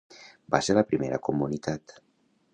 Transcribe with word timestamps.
Va 0.55 0.61
ser 0.67 0.75
la 0.77 0.83
primera 0.93 1.21
comunitat. 1.29 1.99